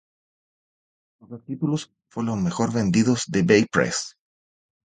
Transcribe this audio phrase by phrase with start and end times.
[1.19, 4.15] Estos dos títulos fueron los mejor vendidos de Bay Press.